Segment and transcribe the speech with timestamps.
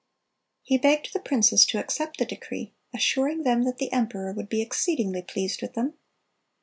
[0.63, 4.59] He "begged the princes to accept the decree, assuring them that the emperor would be
[4.63, 5.93] exceedingly pleased with them."